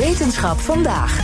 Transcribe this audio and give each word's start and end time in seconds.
Wetenschap 0.00 0.58
vandaag. 0.58 1.20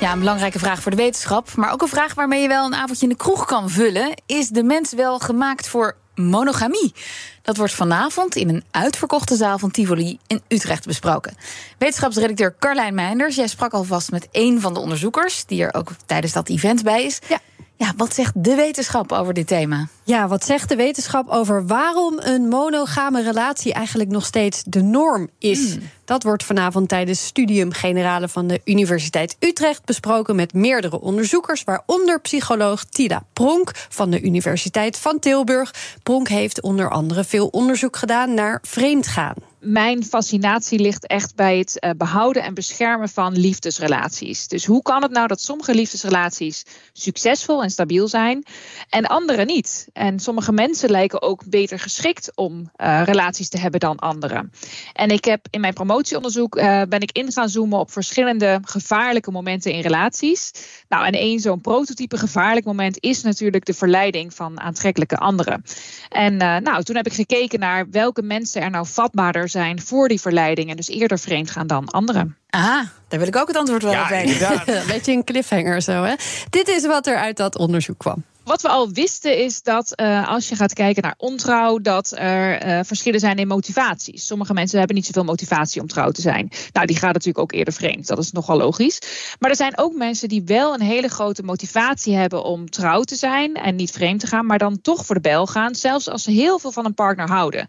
Ja, 0.00 0.12
een 0.12 0.18
belangrijke 0.18 0.58
vraag 0.58 0.82
voor 0.82 0.90
de 0.90 0.96
wetenschap. 0.96 1.54
Maar 1.54 1.72
ook 1.72 1.82
een 1.82 1.88
vraag 1.88 2.14
waarmee 2.14 2.42
je 2.42 2.48
wel 2.48 2.66
een 2.66 2.74
avondje 2.74 3.02
in 3.02 3.08
de 3.08 3.16
kroeg 3.16 3.44
kan 3.44 3.70
vullen. 3.70 4.22
Is 4.26 4.48
de 4.48 4.62
mens 4.62 4.92
wel 4.92 5.18
gemaakt 5.18 5.68
voor 5.68 5.96
monogamie? 6.14 6.94
Dat 7.42 7.56
wordt 7.56 7.72
vanavond 7.72 8.36
in 8.36 8.48
een 8.48 8.64
uitverkochte 8.70 9.36
zaal 9.36 9.58
van 9.58 9.70
Tivoli 9.70 10.18
in 10.26 10.42
Utrecht 10.48 10.86
besproken. 10.86 11.36
Wetenschapsredacteur 11.78 12.54
Carlijn 12.58 12.94
Meinders, 12.94 13.36
jij 13.36 13.46
sprak 13.46 13.72
alvast 13.72 14.10
met 14.10 14.28
een 14.32 14.60
van 14.60 14.74
de 14.74 14.80
onderzoekers... 14.80 15.44
die 15.46 15.62
er 15.62 15.74
ook 15.74 15.90
tijdens 16.06 16.32
dat 16.32 16.48
event 16.48 16.82
bij 16.82 17.04
is. 17.04 17.18
Ja. 17.28 17.40
Ja, 17.78 17.92
wat 17.96 18.14
zegt 18.14 18.44
de 18.44 18.54
wetenschap 18.54 19.12
over 19.12 19.34
dit 19.34 19.46
thema? 19.46 19.88
Ja, 20.04 20.28
wat 20.28 20.44
zegt 20.44 20.68
de 20.68 20.76
wetenschap 20.76 21.28
over 21.28 21.66
waarom 21.66 22.18
een 22.18 22.48
monogame 22.48 23.22
relatie 23.22 23.72
eigenlijk 23.72 24.10
nog 24.10 24.26
steeds 24.26 24.62
de 24.66 24.82
norm 24.82 25.28
is? 25.38 25.72
Hmm. 25.72 25.82
Dat 26.04 26.22
wordt 26.22 26.44
vanavond 26.44 26.88
tijdens 26.88 27.26
Studium 27.26 27.72
Generale 27.72 28.28
van 28.28 28.46
de 28.46 28.60
Universiteit 28.64 29.36
Utrecht 29.38 29.84
besproken 29.84 30.36
met 30.36 30.52
meerdere 30.52 31.00
onderzoekers, 31.00 31.64
waaronder 31.64 32.20
psycholoog 32.20 32.84
Tila 32.84 33.22
Pronk 33.32 33.70
van 33.88 34.10
de 34.10 34.20
Universiteit 34.20 34.98
van 34.98 35.18
Tilburg. 35.18 35.74
Pronk 36.02 36.28
heeft 36.28 36.60
onder 36.60 36.90
andere 36.90 37.24
veel 37.24 37.46
onderzoek 37.46 37.96
gedaan 37.96 38.34
naar 38.34 38.58
vreemdgaan. 38.62 39.34
Mijn 39.60 40.04
fascinatie 40.04 40.78
ligt 40.78 41.06
echt 41.06 41.34
bij 41.34 41.58
het 41.58 41.78
eh, 41.78 41.90
behouden 41.96 42.42
en 42.42 42.54
beschermen 42.54 43.08
van 43.08 43.38
liefdesrelaties. 43.38 44.48
Dus 44.48 44.64
hoe 44.64 44.82
kan 44.82 45.02
het 45.02 45.10
nou 45.10 45.26
dat 45.26 45.40
sommige 45.40 45.74
liefdesrelaties 45.74 46.64
succesvol 46.92 47.62
en 47.62 47.70
stabiel 47.70 48.08
zijn 48.08 48.44
en 48.88 49.06
andere 49.06 49.44
niet? 49.44 49.88
En 49.92 50.20
sommige 50.20 50.52
mensen 50.52 50.90
lijken 50.90 51.22
ook 51.22 51.44
beter 51.46 51.78
geschikt 51.78 52.30
om 52.34 52.70
eh, 52.76 53.02
relaties 53.04 53.48
te 53.48 53.58
hebben 53.58 53.80
dan 53.80 53.98
anderen. 53.98 54.52
En 54.92 55.10
ik 55.10 55.24
heb 55.24 55.46
in 55.50 55.60
mijn 55.60 55.74
promotieonderzoek 55.74 56.56
eh, 56.56 56.82
ben 56.88 57.00
ik 57.00 57.12
in 57.12 57.32
gaan 57.32 57.48
zoomen 57.48 57.78
op 57.78 57.90
verschillende 57.90 58.60
gevaarlijke 58.62 59.30
momenten 59.30 59.72
in 59.72 59.80
relaties. 59.80 60.52
Nou, 60.88 61.06
en 61.06 61.12
één 61.12 61.40
zo'n 61.40 61.60
prototype 61.60 62.16
gevaarlijk 62.16 62.66
moment 62.66 62.96
is 63.00 63.22
natuurlijk 63.22 63.64
de 63.64 63.74
verleiding 63.74 64.34
van 64.34 64.60
aantrekkelijke 64.60 65.16
anderen. 65.16 65.62
En 66.08 66.36
nou, 66.36 66.82
toen 66.82 66.96
heb 66.96 67.06
ik 67.06 67.12
gekeken 67.12 67.58
naar 67.58 67.90
welke 67.90 68.22
mensen 68.22 68.62
er 68.62 68.70
nou 68.70 68.86
vatbaarder 68.86 69.47
zijn 69.48 69.80
voor 69.80 70.08
die 70.08 70.20
verleiding 70.20 70.70
en 70.70 70.76
dus 70.76 70.88
eerder 70.88 71.18
vreemd 71.18 71.50
gaan 71.50 71.66
dan 71.66 71.88
anderen. 71.88 72.36
Aha, 72.50 72.90
daar 73.08 73.18
wil 73.18 73.28
ik 73.28 73.36
ook 73.36 73.48
het 73.48 73.56
antwoord 73.56 73.82
wel 73.82 73.92
op 73.92 74.08
Ja. 74.08 74.66
Een 74.66 74.86
beetje 74.86 75.12
een 75.12 75.24
cliffhanger 75.24 75.82
zo, 75.82 76.02
hè? 76.02 76.14
Dit 76.50 76.68
is 76.68 76.86
wat 76.86 77.06
er 77.06 77.16
uit 77.16 77.36
dat 77.36 77.58
onderzoek 77.58 77.98
kwam. 77.98 78.24
Wat 78.48 78.62
we 78.62 78.68
al 78.68 78.90
wisten 78.90 79.38
is 79.38 79.62
dat 79.62 79.94
eh, 79.94 80.28
als 80.28 80.48
je 80.48 80.56
gaat 80.56 80.72
kijken 80.72 81.02
naar 81.02 81.14
ontrouw, 81.16 81.78
dat 81.78 82.12
er 82.16 82.58
eh, 82.58 82.80
verschillen 82.84 83.20
zijn 83.20 83.36
in 83.36 83.46
motivaties. 83.48 84.26
Sommige 84.26 84.54
mensen 84.54 84.78
hebben 84.78 84.96
niet 84.96 85.06
zoveel 85.06 85.24
motivatie 85.24 85.80
om 85.80 85.86
trouw 85.86 86.10
te 86.10 86.20
zijn. 86.20 86.50
Nou, 86.72 86.86
die 86.86 86.96
gaan 86.96 87.12
natuurlijk 87.12 87.38
ook 87.38 87.52
eerder 87.52 87.74
vreemd. 87.74 88.06
Dat 88.06 88.18
is 88.18 88.32
nogal 88.32 88.56
logisch. 88.56 88.98
Maar 89.38 89.50
er 89.50 89.56
zijn 89.56 89.78
ook 89.78 89.94
mensen 89.94 90.28
die 90.28 90.42
wel 90.44 90.74
een 90.74 90.80
hele 90.80 91.08
grote 91.08 91.42
motivatie 91.42 92.16
hebben 92.16 92.44
om 92.44 92.70
trouw 92.70 93.02
te 93.02 93.16
zijn 93.16 93.54
en 93.54 93.76
niet 93.76 93.90
vreemd 93.90 94.20
te 94.20 94.26
gaan, 94.26 94.46
maar 94.46 94.58
dan 94.58 94.80
toch 94.80 95.06
voor 95.06 95.14
de 95.14 95.20
bel 95.20 95.46
gaan, 95.46 95.74
zelfs 95.74 96.08
als 96.08 96.22
ze 96.22 96.30
heel 96.30 96.58
veel 96.58 96.72
van 96.72 96.84
een 96.84 96.94
partner 96.94 97.28
houden. 97.28 97.66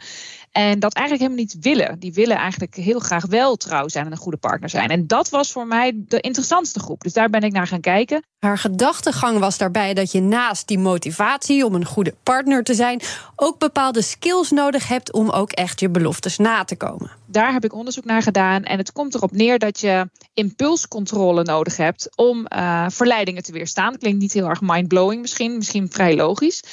En 0.52 0.80
dat 0.80 0.94
eigenlijk 0.94 1.30
helemaal 1.30 1.46
niet 1.46 1.64
willen. 1.64 2.00
Die 2.00 2.14
willen 2.14 2.38
eigenlijk 2.38 2.76
heel 2.76 3.00
graag 3.00 3.26
wel 3.26 3.56
trouw 3.56 3.88
zijn 3.88 4.06
en 4.06 4.12
een 4.12 4.18
goede 4.18 4.38
partner 4.38 4.70
zijn. 4.70 4.90
En 4.90 5.08
dat 5.08 5.30
was 5.30 5.52
voor 5.52 5.68
mij 5.68 5.94
de 5.96 6.20
interessantste 6.20 6.80
groep. 6.80 7.02
Dus 7.02 7.14
daar 7.14 7.30
ben 7.30 7.42
ik 7.42 7.52
naar 7.52 7.68
gaan 7.68 7.82
kijken. 7.82 8.24
Haar 8.40 8.58
gedachtegang 8.58 9.40
was 9.40 9.58
daarbij 9.58 9.94
dat 9.94 10.12
je 10.12 10.22
naast 10.22 10.68
die 10.68 10.80
motivatie 10.80 11.66
om 11.66 11.76
een 11.76 11.86
goede 11.86 12.16
partner 12.24 12.64
te 12.64 12.74
zijn, 12.74 13.02
ook 13.36 13.60
bepaalde 13.60 14.02
skills 14.02 14.52
nodig 14.52 14.88
hebt 14.88 15.14
om 15.14 15.30
ook 15.30 15.52
echt 15.52 15.80
je 15.80 15.90
beloftes 15.90 16.38
na 16.38 16.64
te 16.64 16.76
komen. 16.76 17.12
Daar 17.26 17.54
heb 17.54 17.64
ik 17.64 17.74
onderzoek 17.74 18.06
naar 18.06 18.22
gedaan. 18.22 18.64
En 18.64 18.78
het 18.78 18.92
komt 18.92 19.16
erop 19.16 19.32
neer 19.32 19.60
dat 19.60 19.80
je 19.80 20.10
impulscontrole 20.34 21.44
nodig 21.44 21.78
hebt 21.78 22.10
om 22.16 22.46
eh, 22.46 22.86
verleidingen 22.90 23.44
te 23.44 23.52
weerstaan. 23.52 23.98
Klinkt 23.98 24.20
niet 24.20 24.34
heel 24.34 24.50
erg 24.50 24.62
mindblowing 24.62 25.22
misschien, 25.22 25.58
misschien 25.58 25.92
vrij 25.92 26.16
logisch. 26.16 26.64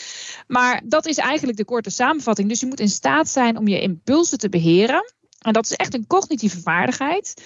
Maar 0.47 0.81
dat 0.85 1.07
is 1.07 1.17
eigenlijk 1.17 1.59
de 1.59 1.65
korte 1.65 1.91
samenvatting. 1.91 2.49
Dus 2.49 2.61
je 2.61 2.67
moet 2.67 2.81
in 2.81 2.89
staat 2.89 3.29
zijn 3.29 3.59
om 3.59 3.66
je 3.69 3.81
impulsen 3.81 4.39
te 4.39 4.49
beheren. 4.49 5.15
En 5.39 5.53
dat 5.53 5.65
is 5.65 5.73
echt 5.73 5.95
een 5.95 6.07
cognitieve 6.07 6.61
vaardigheid. 6.61 7.43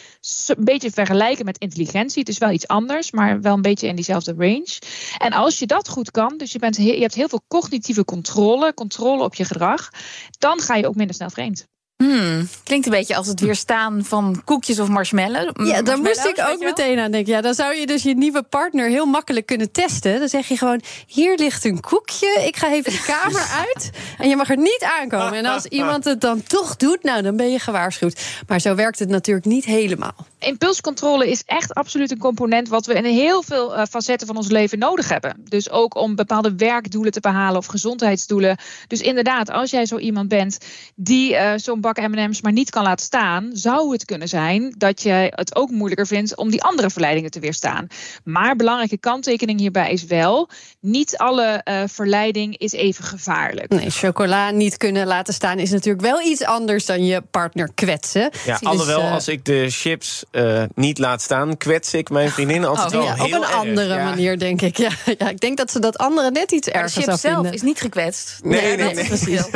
Een 0.46 0.64
beetje 0.64 0.90
vergelijken 0.90 1.44
met 1.44 1.58
intelligentie. 1.58 2.20
Het 2.20 2.28
is 2.28 2.38
wel 2.38 2.50
iets 2.50 2.66
anders, 2.66 3.10
maar 3.10 3.40
wel 3.40 3.54
een 3.54 3.62
beetje 3.62 3.86
in 3.86 3.94
diezelfde 3.94 4.34
range. 4.38 4.78
En 5.18 5.32
als 5.32 5.58
je 5.58 5.66
dat 5.66 5.88
goed 5.88 6.10
kan, 6.10 6.36
dus 6.36 6.52
je, 6.52 6.58
bent 6.58 6.76
je 6.76 7.00
hebt 7.00 7.14
heel 7.14 7.28
veel 7.28 7.42
cognitieve 7.48 8.04
controle, 8.04 8.74
controle 8.74 9.24
op 9.24 9.34
je 9.34 9.44
gedrag, 9.44 9.90
dan 10.38 10.60
ga 10.60 10.74
je 10.74 10.86
ook 10.86 10.94
minder 10.94 11.14
snel 11.14 11.30
vreemd. 11.30 11.66
Hmm, 12.02 12.48
klinkt 12.64 12.86
een 12.86 12.92
beetje 12.92 13.16
als 13.16 13.26
het 13.26 13.40
weerstaan 13.40 14.04
van 14.04 14.42
koekjes 14.44 14.78
of 14.78 14.88
marshmallow. 14.88 15.66
Ja, 15.66 15.82
daar 15.82 15.98
moest 15.98 16.24
ik 16.24 16.44
ook 16.50 16.58
meteen 16.58 16.98
aan 16.98 17.10
denken. 17.10 17.32
Ja, 17.32 17.40
dan 17.40 17.54
zou 17.54 17.74
je 17.74 17.86
dus 17.86 18.02
je 18.02 18.14
nieuwe 18.14 18.42
partner 18.42 18.88
heel 18.88 19.06
makkelijk 19.06 19.46
kunnen 19.46 19.72
testen. 19.72 20.18
Dan 20.18 20.28
zeg 20.28 20.48
je 20.48 20.56
gewoon: 20.56 20.80
hier 21.06 21.36
ligt 21.36 21.64
een 21.64 21.80
koekje. 21.80 22.42
Ik 22.46 22.56
ga 22.56 22.72
even 22.72 22.92
de 22.92 23.02
kamer 23.06 23.48
uit. 23.66 23.90
En 24.18 24.28
je 24.28 24.36
mag 24.36 24.50
er 24.50 24.56
niet 24.56 24.86
aankomen. 24.98 25.32
En 25.32 25.46
als 25.46 25.66
iemand 25.66 26.04
het 26.04 26.20
dan 26.20 26.42
toch 26.42 26.76
doet, 26.76 27.02
nou, 27.02 27.22
dan 27.22 27.36
ben 27.36 27.50
je 27.52 27.58
gewaarschuwd. 27.58 28.20
Maar 28.46 28.60
zo 28.60 28.74
werkt 28.74 28.98
het 28.98 29.08
natuurlijk 29.08 29.46
niet 29.46 29.64
helemaal. 29.64 30.14
Impulscontrole 30.38 31.30
is 31.30 31.42
echt 31.46 31.74
absoluut 31.74 32.10
een 32.10 32.18
component 32.18 32.68
wat 32.68 32.86
we 32.86 32.94
in 32.94 33.04
heel 33.04 33.42
veel 33.42 33.76
eh, 33.76 33.86
facetten 33.90 34.26
van 34.26 34.36
ons 34.36 34.48
leven 34.48 34.78
nodig 34.78 35.08
hebben. 35.08 35.42
Dus 35.48 35.70
ook 35.70 35.94
om 35.94 36.14
bepaalde 36.14 36.54
werkdoelen 36.56 37.12
te 37.12 37.20
behalen 37.20 37.56
of 37.56 37.66
gezondheidsdoelen. 37.66 38.58
Dus 38.86 39.00
inderdaad, 39.00 39.50
als 39.50 39.70
jij 39.70 39.86
zo 39.86 39.98
iemand 39.98 40.28
bent 40.28 40.58
die 40.94 41.36
eh, 41.36 41.52
zo'n 41.56 41.80
bak 41.92 42.08
M&M's 42.08 42.40
maar 42.40 42.52
niet 42.52 42.70
kan 42.70 42.82
laten 42.82 43.04
staan, 43.06 43.50
zou 43.52 43.92
het 43.92 44.04
kunnen 44.04 44.28
zijn 44.28 44.74
dat 44.78 45.02
je 45.02 45.32
het 45.34 45.56
ook 45.56 45.70
moeilijker 45.70 46.06
vindt 46.06 46.36
om 46.36 46.50
die 46.50 46.62
andere 46.62 46.90
verleidingen 46.90 47.30
te 47.30 47.40
weerstaan. 47.40 47.86
Maar 48.24 48.56
belangrijke 48.56 48.98
kanttekening 48.98 49.58
hierbij 49.60 49.92
is 49.92 50.04
wel, 50.04 50.48
niet 50.80 51.16
alle 51.16 51.44
eh, 51.64 51.82
verleiding 51.86 52.56
is 52.58 52.72
even 52.72 53.04
gevaarlijk. 53.04 53.68
Nee, 53.68 53.90
chocola 53.90 54.50
niet 54.50 54.76
kunnen 54.76 55.06
laten 55.06 55.34
staan 55.34 55.58
is 55.58 55.70
natuurlijk 55.70 56.04
wel 56.04 56.20
iets 56.20 56.44
anders 56.44 56.86
dan 56.86 57.04
je 57.06 57.20
partner 57.30 57.70
kwetsen. 57.74 58.30
Ja, 58.44 58.58
Dus, 58.58 58.68
alhoewel, 58.68 59.00
eh, 59.00 59.12
als 59.12 59.28
ik 59.28 59.44
de 59.44 59.66
chips 59.70 60.24
eh, 60.30 60.62
niet 60.74 60.98
laat 60.98 61.22
staan, 61.22 61.56
kwets 61.56 61.94
ik 61.94 62.10
mijn 62.10 62.30
vriendin 62.30 62.64
altijd 62.64 62.92
wel 62.92 63.00
Oh, 63.00 63.06
ja, 63.06 63.14
heel 63.14 63.24
op 63.36 63.42
een 63.42 63.48
erg. 63.48 63.54
andere 63.58 63.94
Ja. 63.94 64.04
manier, 64.04 64.38
denk 64.38 64.62
ik. 64.62 64.76
Ja, 64.90 64.90
ja, 65.18 65.28
ik 65.28 65.40
denk 65.40 65.56
dat 65.56 65.70
ze 65.70 65.78
dat 65.78 65.98
andere 65.98 66.30
net 66.30 66.52
iets 66.52 66.66
Maar 66.68 66.74
de 66.76 66.80
erger 66.82 67.02
chip 67.02 67.04
zou 67.04 67.18
zelf 67.18 67.34
vinden. 67.34 67.52
is 67.52 67.62
niet 67.62 67.80
gekwetst. 67.80 68.38
Nee, 68.42 68.60
nee, 68.62 68.76
nee. 68.76 68.90
is 68.90 68.96
het 68.98 69.06
verschil. 69.06 69.50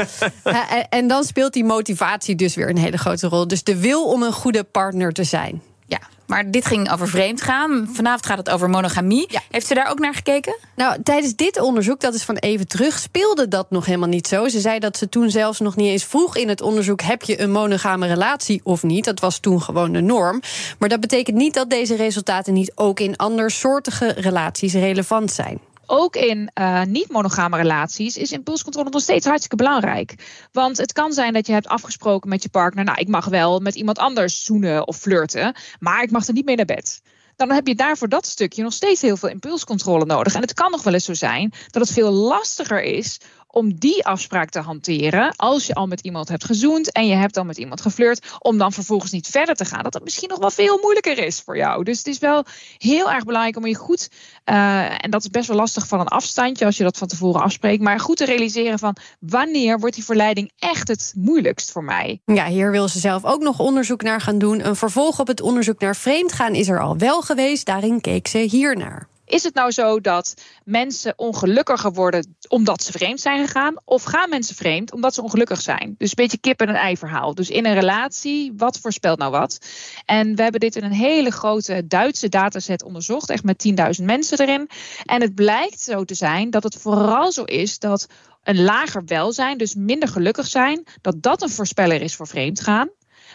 Ja, 0.55 0.71
en- 0.71 0.87
en 0.89 1.07
dan 1.09 1.25
speelt 1.25 1.53
die 1.53 1.65
motivatie 1.65 2.24
dus 2.33 2.55
weer 2.55 2.69
een 2.69 2.79
hele 2.79 2.99
grote 2.99 3.29
rol. 3.29 3.49
Dus 3.49 3.63
de 3.63 3.81
wil 3.81 4.05
om 4.05 4.23
een 4.23 4.33
goede 4.33 4.65
partner 4.65 5.13
te 5.13 5.25
zijn. 5.25 5.63
Ja, 5.87 6.01
maar 6.27 6.51
dit 6.51 6.67
ging 6.67 6.93
over 6.93 7.09
vreemd 7.09 7.43
gaan. 7.43 7.89
Vanavond 7.93 8.27
gaat 8.27 8.39
het 8.39 8.51
over 8.51 8.71
monogamie. 8.71 9.25
Ja. 9.29 9.41
Heeft 9.51 9.67
ze 9.67 9.75
daar 9.75 9.91
ook 9.91 9.99
naar 9.99 10.15
gekeken? 10.15 10.57
Nou, 10.77 11.03
tijdens 11.03 11.35
dit 11.35 11.61
onderzoek, 11.61 12.01
dat 12.01 12.15
is 12.15 12.23
van 12.23 12.37
even 12.37 12.69
terug, 12.69 12.99
speelde 12.99 13.49
dat 13.49 13.71
nog 13.71 13.87
helemaal 13.87 14.09
niet 14.09 14.27
zo. 14.27 14.49
Ze 14.49 14.61
zei 14.61 14.79
dat 14.79 14.97
ze 14.97 15.09
toen 15.09 15.31
zelfs 15.31 15.61
nog 15.61 15.77
niet 15.77 15.89
eens 15.91 16.05
vroeg 16.05 16.37
in 16.37 16.49
het 16.49 16.61
onderzoek: 16.61 17.01
heb 17.01 17.23
je 17.23 17.41
een 17.41 17.51
monogame 17.51 18.07
relatie 18.07 18.61
of 18.65 18.83
niet? 18.83 19.05
Dat 19.05 19.21
was 19.21 19.39
toen 19.39 19.63
gewoon 19.63 19.93
de 19.93 20.01
norm. 20.01 20.41
Maar 20.79 20.89
dat 20.89 21.01
betekent 21.01 21.37
niet 21.37 21.55
dat 21.55 21.71
deze 21.71 21.97
resultaten 21.97 22.53
niet 22.53 22.73
ook 22.75 23.01
in 23.01 23.17
andersoortige 23.17 24.15
relaties 24.17 24.73
relevant 24.73 25.33
zijn. 25.33 25.61
Ook 25.87 26.17
in 26.17 26.51
eh, 26.55 26.83
niet-monogame 26.83 27.57
relaties 27.57 28.17
is 28.17 28.33
impulscontrole 28.33 28.91
nog 28.91 29.03
steeds 29.03 29.27
hartstikke 29.27 29.57
belangrijk. 29.57 30.15
Want 30.53 30.77
het 30.77 30.93
kan 30.93 31.13
zijn 31.13 31.33
dat 31.33 31.47
je 31.47 31.53
hebt 31.53 31.69
afgesproken 31.69 32.29
met 32.29 32.43
je 32.43 32.49
partner, 32.49 32.85
nou, 32.85 32.99
ik 32.99 33.09
mag 33.09 33.27
wel 33.27 33.61
met 33.61 33.75
iemand 33.75 33.99
anders 33.99 34.45
zoenen 34.45 34.87
of 34.87 34.97
flirten, 34.97 35.55
maar 35.79 36.03
ik 36.03 36.11
mag 36.11 36.27
er 36.27 36.33
niet 36.33 36.45
mee 36.45 36.57
naar 36.57 36.65
bed. 36.65 37.03
Dan 37.37 37.51
heb 37.51 37.67
je 37.67 37.75
daar 37.75 37.97
voor 37.97 38.09
dat 38.09 38.27
stukje 38.27 38.63
nog 38.63 38.73
steeds 38.73 39.01
heel 39.01 39.17
veel 39.17 39.29
impulscontrole 39.29 40.05
nodig. 40.05 40.35
En 40.35 40.41
het 40.41 40.55
kan 40.55 40.71
nog 40.71 40.83
wel 40.83 40.93
eens 40.93 41.05
zo 41.05 41.15
zijn 41.15 41.53
dat 41.71 41.83
het 41.83 41.93
veel 41.93 42.11
lastiger 42.11 42.83
is 42.83 43.21
om 43.55 43.75
die 43.79 44.07
afspraak 44.07 44.51
te 44.51 44.61
hanteren 44.61 45.33
als 45.37 45.67
je 45.67 45.75
al 45.75 45.87
met 45.87 46.01
iemand 46.01 46.29
hebt 46.29 46.45
gezoend 46.45 46.93
en 46.93 47.07
je 47.07 47.15
hebt 47.15 47.37
al 47.37 47.45
met 47.45 47.59
iemand 47.59 47.81
geflirt, 47.81 48.27
om 48.39 48.59
dan 48.59 48.73
vervolgens 48.73 49.13
niet 49.13 49.27
verder 49.27 49.55
te 49.55 49.65
gaan. 49.65 49.83
Dat 49.83 49.93
dat 49.93 50.05
misschien 50.05 50.29
nog 50.29 50.39
wel 50.39 50.51
veel 50.51 50.79
moeilijker 50.83 51.19
is 51.19 51.41
voor 51.41 51.57
jou. 51.57 51.85
Dus 51.85 51.99
het 51.99 52.07
is 52.07 52.19
wel 52.19 52.45
heel 52.79 53.11
erg 53.11 53.25
belangrijk 53.25 53.57
om 53.57 53.67
je 53.67 53.75
goed, 53.75 54.11
eh, 54.45 55.05
en 55.05 55.11
dat 55.11 55.23
is 55.23 55.31
best 55.31 55.49
wel 55.49 55.57
lastig 55.57 55.87
van 55.87 56.01
een 56.01 56.09
afstandje 56.09 56.65
als 56.65 56.77
je 56.77 56.85
dat 56.85 56.99
van 56.99 57.09
tevoren 57.09 57.43
afspreekt, 57.43 57.83
maar 57.83 58.01
goed 58.01 58.17
te 58.17 58.25
realiseren 58.25 58.79
van 58.79 58.97
wanneer 59.19 59.79
wordt 59.79 59.95
die 59.95 60.05
verleiding 60.05 60.53
echt 60.59 60.89
het 60.89 61.13
moeilijkst 61.17 61.71
voor 61.71 61.85
mij. 61.85 62.21
Ja, 62.25 62.47
hier 62.47 62.71
wil 62.71 62.89
ze 62.89 62.99
zelf 62.99 63.25
ook 63.25 63.43
nog 63.43 63.59
onderzoek 63.59 64.03
naar 64.03 64.21
gaan 64.21 64.39
doen. 64.39 64.67
Een 64.67 64.77
vervolg 64.77 65.21
op 65.21 65.27
het 65.27 65.41
onderzoek 65.41 65.81
naar 65.81 65.97
vreemdgaan 65.97 66.55
is 66.55 66.69
er 66.69 66.81
al 66.81 66.97
wel 66.97 67.23
geweest. 67.23 67.67
Daarin 67.67 68.01
keek 68.01 68.27
ze 68.27 68.39
hiernaar. 68.39 69.09
Is 69.27 69.43
het 69.43 69.55
nou 69.55 69.71
zo 69.71 70.01
dat 70.01 70.35
mensen 70.65 71.13
ongelukkiger 71.17 71.93
worden 71.93 72.37
omdat 72.49 72.83
ze 72.83 72.93
vreemd 72.93 73.21
zijn 73.21 73.47
gegaan? 73.47 73.75
Of 73.85 74.03
gaan 74.03 74.29
mensen 74.29 74.57
vreemd 74.57 74.93
omdat 74.93 75.15
ze 75.15 75.23
ongelukkig 75.23 75.61
zijn? 75.61 75.95
Dus 75.99 76.09
een 76.09 76.15
beetje 76.17 76.39
kip 76.39 76.61
en 76.61 76.69
een 76.69 76.75
ei 76.75 76.97
verhaal. 76.97 77.35
Dus 77.35 77.51
in 77.51 77.67
een 77.67 77.75
relatie, 77.75 78.53
wat 78.57 78.79
voorspelt 78.79 79.19
nou 79.19 79.31
wat? 79.31 79.59
En 80.05 80.37
we 80.37 80.43
hebben 80.43 80.61
dit 80.61 80.77
in 80.77 80.85
een 80.85 80.93
hele 80.93 81.31
grote 81.31 81.87
Duitse 81.87 82.29
dataset 82.29 82.83
onderzocht. 82.83 83.31
Echt 83.31 83.45
met 83.45 83.97
10.000 83.99 84.05
mensen 84.05 84.41
erin. 84.41 84.69
En 85.05 85.21
het 85.21 85.35
blijkt 85.35 85.81
zo 85.81 86.05
te 86.05 86.15
zijn 86.15 86.51
dat 86.51 86.63
het 86.63 86.75
vooral 86.75 87.33
zo 87.33 87.43
is 87.43 87.79
dat 87.79 88.07
een 88.43 88.63
lager 88.63 89.05
welzijn, 89.05 89.59
dus 89.59 89.75
minder 89.75 90.09
gelukkig 90.09 90.47
zijn, 90.47 90.85
dat 91.01 91.23
dat 91.23 91.43
een 91.43 91.51
voorspeller 91.51 92.03
is 92.03 92.15
voor 92.15 92.27
vreemdgaan. 92.27 92.89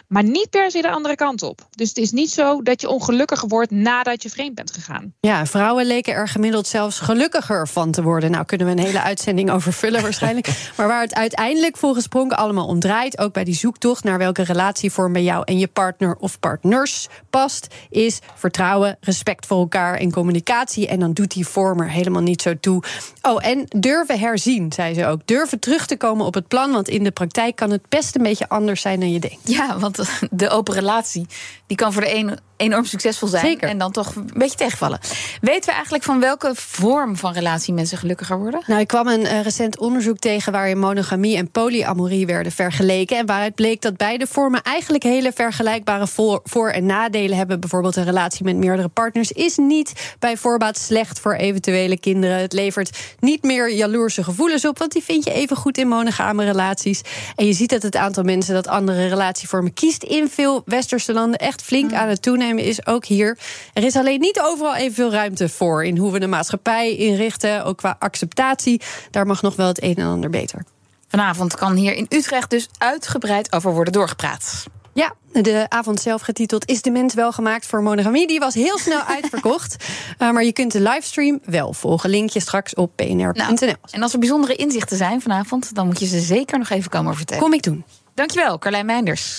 Maar 0.08 0.22
niet 0.22 0.50
per 0.50 0.70
se 0.70 0.82
de 0.82 0.90
andere 0.90 1.14
kant 1.14 1.42
op. 1.42 1.66
Dus 1.70 1.88
het 1.88 1.98
is 1.98 2.10
niet 2.10 2.30
zo 2.30 2.62
dat 2.62 2.80
je 2.80 2.88
ongelukkiger 2.88 3.48
wordt 3.48 3.70
nadat 3.70 4.22
je 4.22 4.30
vreemd 4.30 4.54
bent 4.54 4.72
gegaan. 4.72 5.14
Ja, 5.20 5.46
vrouwen 5.46 5.86
leken 5.86 6.14
er 6.14 6.28
gemiddeld 6.28 6.66
zelfs 6.66 6.98
gelukkiger 6.98 7.68
van 7.68 7.90
te 7.90 8.02
worden. 8.02 8.30
Nou, 8.30 8.44
kunnen 8.44 8.66
we 8.66 8.72
een 8.72 8.86
hele 8.86 9.02
uitzending 9.02 9.50
over 9.56 9.72
vullen 9.72 10.02
waarschijnlijk. 10.02 10.72
maar 10.76 10.88
waar 10.88 11.00
het 11.00 11.14
uiteindelijk 11.14 11.76
volgens 11.76 12.06
Pronk 12.06 12.32
allemaal 12.32 12.66
om 12.66 12.80
draait, 12.80 13.18
ook 13.18 13.32
bij 13.32 13.44
die 13.44 13.54
zoektocht 13.54 14.04
naar 14.04 14.18
welke 14.18 14.42
relatievorm 14.42 15.12
bij 15.12 15.22
jou 15.22 15.42
en 15.44 15.58
je 15.58 15.68
partner 15.68 16.16
of 16.16 16.40
partners 16.40 17.08
past, 17.30 17.66
is 17.90 18.18
vertrouwen, 18.34 18.96
respect 19.00 19.46
voor 19.46 19.58
elkaar 19.58 19.94
en 19.96 20.12
communicatie. 20.12 20.88
En 20.88 21.00
dan 21.00 21.12
doet 21.12 21.32
die 21.32 21.46
vorm 21.46 21.80
er 21.80 21.90
helemaal 21.90 22.22
niet 22.22 22.42
zo 22.42 22.54
toe. 22.60 22.82
Oh, 23.22 23.46
en 23.46 23.64
durven 23.68 24.18
herzien, 24.18 24.72
zei 24.72 24.94
ze 24.94 25.06
ook. 25.06 25.20
Durven 25.24 25.58
terug 25.58 25.86
te 25.86 25.96
komen 25.96 26.26
op 26.26 26.34
het 26.34 26.48
plan, 26.48 26.72
want 26.72 26.88
in 26.88 27.04
de 27.04 27.10
praktijk 27.10 27.56
kan 27.56 27.70
het 27.70 27.88
best 27.88 28.16
een 28.16 28.22
beetje 28.22 28.48
anders 28.48 28.80
zijn 28.80 29.00
dan 29.00 29.12
je 29.12 29.20
denkt. 29.20 29.48
Ja, 29.48 29.78
want 29.78 29.89
de 30.30 30.48
open 30.48 30.74
relatie 30.74 31.26
die 31.66 31.76
kan 31.76 31.92
voor 31.92 32.02
de 32.02 32.14
een 32.14 32.38
enorm 32.60 32.84
succesvol 32.84 33.28
zijn 33.28 33.46
Zeker. 33.46 33.68
en 33.68 33.78
dan 33.78 33.92
toch 33.92 34.14
een 34.14 34.30
beetje 34.34 34.56
tegenvallen. 34.56 35.00
Weten 35.40 35.68
we 35.68 35.72
eigenlijk 35.72 36.04
van 36.04 36.20
welke 36.20 36.52
vorm 36.54 37.16
van 37.16 37.32
relatie 37.32 37.74
mensen 37.74 37.98
gelukkiger 37.98 38.38
worden? 38.38 38.62
Nou, 38.66 38.80
ik 38.80 38.86
kwam 38.86 39.08
een 39.08 39.20
uh, 39.20 39.42
recent 39.42 39.78
onderzoek 39.78 40.18
tegen 40.18 40.52
waarin 40.52 40.78
monogamie 40.78 41.36
en 41.36 41.50
polyamorie 41.50 42.26
werden 42.26 42.52
vergeleken. 42.52 43.16
En 43.16 43.26
waaruit 43.26 43.54
bleek 43.54 43.82
dat 43.82 43.96
beide 43.96 44.26
vormen 44.26 44.62
eigenlijk 44.62 45.02
hele 45.02 45.32
vergelijkbare 45.34 46.06
voor-, 46.06 46.40
voor 46.44 46.70
en 46.70 46.86
nadelen 46.86 47.36
hebben. 47.36 47.60
Bijvoorbeeld 47.60 47.96
een 47.96 48.04
relatie 48.04 48.44
met 48.44 48.56
meerdere 48.56 48.88
partners 48.88 49.32
is 49.32 49.56
niet 49.56 50.14
bij 50.18 50.36
voorbaat 50.36 50.78
slecht 50.78 51.20
voor 51.20 51.34
eventuele 51.34 51.98
kinderen. 51.98 52.36
Het 52.36 52.52
levert 52.52 52.98
niet 53.20 53.42
meer 53.42 53.72
jaloerse 53.74 54.24
gevoelens 54.24 54.64
op, 54.64 54.78
want 54.78 54.92
die 54.92 55.02
vind 55.02 55.24
je 55.24 55.32
even 55.32 55.56
goed 55.56 55.78
in 55.78 55.88
monogame 55.88 56.44
relaties. 56.44 57.00
En 57.36 57.46
je 57.46 57.52
ziet 57.52 57.70
dat 57.70 57.82
het 57.82 57.96
aantal 57.96 58.22
mensen 58.22 58.54
dat 58.54 58.66
andere 58.66 59.06
relatievormen 59.06 59.72
kiest 59.72 60.02
in 60.02 60.28
veel 60.28 60.62
westerse 60.64 61.12
landen 61.12 61.38
echt 61.38 61.62
flink 61.62 61.92
aan 61.92 62.08
het 62.08 62.22
toenemen 62.22 62.48
is 62.58 62.86
ook 62.86 63.04
hier. 63.04 63.38
Er 63.72 63.84
is 63.84 63.96
alleen 63.96 64.20
niet 64.20 64.40
overal 64.40 64.74
evenveel 64.74 65.12
ruimte 65.12 65.48
voor 65.48 65.84
in 65.84 65.96
hoe 65.96 66.12
we 66.12 66.18
de 66.18 66.26
maatschappij 66.26 66.96
inrichten, 66.96 67.64
ook 67.64 67.76
qua 67.76 67.96
acceptatie. 67.98 68.80
Daar 69.10 69.26
mag 69.26 69.42
nog 69.42 69.56
wel 69.56 69.66
het 69.66 69.82
een 69.82 69.94
en 69.94 70.06
ander 70.06 70.30
beter. 70.30 70.64
Vanavond 71.08 71.56
kan 71.56 71.74
hier 71.74 71.94
in 71.94 72.06
Utrecht 72.08 72.50
dus 72.50 72.68
uitgebreid 72.78 73.52
over 73.52 73.72
worden 73.72 73.92
doorgepraat. 73.92 74.64
Ja, 74.92 75.14
de 75.32 75.66
avond 75.68 76.00
zelf 76.00 76.22
getiteld 76.22 76.68
Is 76.68 76.82
de 76.82 76.90
mens 76.90 77.14
wel 77.14 77.32
gemaakt 77.32 77.66
voor 77.66 77.82
monogamie? 77.82 78.26
Die 78.26 78.38
was 78.38 78.54
heel 78.54 78.78
snel 78.78 79.02
uitverkocht. 79.16 79.76
uh, 80.18 80.30
maar 80.30 80.44
je 80.44 80.52
kunt 80.52 80.72
de 80.72 80.80
livestream 80.80 81.40
wel 81.44 81.72
volgen. 81.72 82.10
Linkje 82.10 82.40
straks 82.40 82.74
op 82.74 82.92
pnr.nl. 82.96 83.32
Nou, 83.32 83.74
en 83.90 84.02
als 84.02 84.12
er 84.12 84.18
bijzondere 84.18 84.54
inzichten 84.54 84.96
zijn 84.96 85.20
vanavond, 85.20 85.74
dan 85.74 85.86
moet 85.86 86.00
je 86.00 86.06
ze 86.06 86.20
zeker 86.20 86.58
nog 86.58 86.70
even 86.70 86.90
komen 86.90 87.16
vertellen. 87.16 87.42
Kom 87.42 87.52
ik 87.52 87.62
doen. 87.62 87.84
Dankjewel, 88.14 88.58
Carlijn 88.58 88.86
Meinders. 88.86 89.38